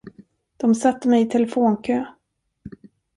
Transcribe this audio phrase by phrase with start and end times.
[0.57, 2.05] De satte mig i telefonkö.